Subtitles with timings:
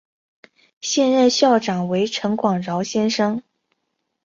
[0.79, 3.43] 现任校长为陈广尧先生。